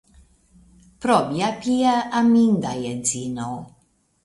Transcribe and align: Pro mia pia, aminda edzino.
Pro 1.05 1.17
mia 1.33 1.51
pia, 1.67 1.93
aminda 2.23 2.75
edzino. 2.95 3.49